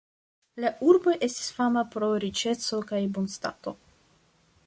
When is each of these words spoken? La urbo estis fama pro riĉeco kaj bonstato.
La 0.63 0.69
urbo 0.93 1.13
estis 1.27 1.51
fama 1.57 1.83
pro 1.95 2.09
riĉeco 2.25 2.81
kaj 2.93 3.01
bonstato. 3.19 3.75